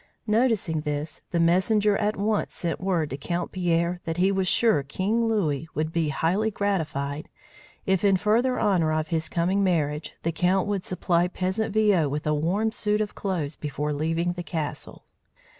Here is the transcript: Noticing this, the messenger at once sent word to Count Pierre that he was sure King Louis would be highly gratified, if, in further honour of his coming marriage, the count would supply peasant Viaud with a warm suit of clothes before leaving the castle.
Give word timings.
Noticing 0.25 0.81
this, 0.81 1.21
the 1.29 1.39
messenger 1.39 1.95
at 1.95 2.17
once 2.17 2.55
sent 2.55 2.79
word 2.81 3.11
to 3.11 3.17
Count 3.17 3.51
Pierre 3.51 4.01
that 4.05 4.17
he 4.17 4.31
was 4.31 4.47
sure 4.47 4.81
King 4.81 5.27
Louis 5.27 5.67
would 5.75 5.93
be 5.93 6.09
highly 6.09 6.49
gratified, 6.49 7.29
if, 7.85 8.03
in 8.03 8.17
further 8.17 8.59
honour 8.59 8.91
of 8.93 9.09
his 9.09 9.29
coming 9.29 9.63
marriage, 9.63 10.13
the 10.23 10.31
count 10.31 10.65
would 10.67 10.83
supply 10.83 11.27
peasant 11.27 11.71
Viaud 11.71 12.09
with 12.09 12.25
a 12.25 12.33
warm 12.33 12.71
suit 12.71 12.99
of 12.99 13.13
clothes 13.13 13.55
before 13.55 13.93
leaving 13.93 14.33
the 14.33 14.41
castle. 14.41 15.05